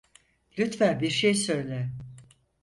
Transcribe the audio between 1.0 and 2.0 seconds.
bir şey söyle.